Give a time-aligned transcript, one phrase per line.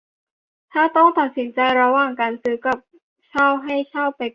[0.73, 2.77] ถ้าต้องตัดสินใจระหว่างการซื้อกับ
[3.29, 4.29] เช่าให้เช่าไปก่อน